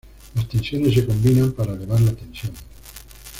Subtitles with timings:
[0.33, 2.51] Las tensiones se combinan para elevar la tensión.